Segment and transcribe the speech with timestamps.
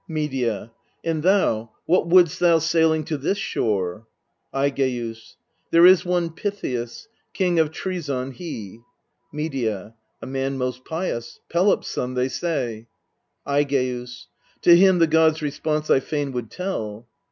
[0.07, 0.71] Medea.
[1.03, 4.07] And thou, what wouldst thou sailing to this shore?
[4.51, 5.35] Aigeus.
[5.69, 8.79] There is one Pittheus, King of Trcezen he
[9.31, 9.93] Medea.
[10.19, 12.87] A man most pious, Pelops' son, they say.
[13.47, 14.25] Aigeus.
[14.63, 17.07] To him the god's response I fain would tell.